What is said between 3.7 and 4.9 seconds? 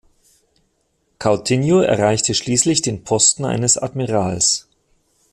Admirals.